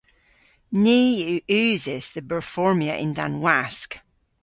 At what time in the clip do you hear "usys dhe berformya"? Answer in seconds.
1.63-2.93